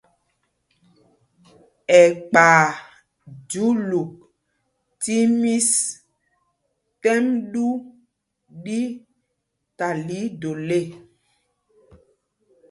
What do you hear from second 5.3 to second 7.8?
mís t́ɛ́m ɗū